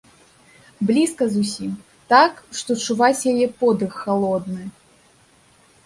Блізка 0.91 1.27
зусім, 1.35 1.71
так, 2.15 2.41
што 2.63 2.71
чуваць 2.87 3.25
яе 3.35 3.47
подых 3.63 3.91
халодны. 4.03 4.63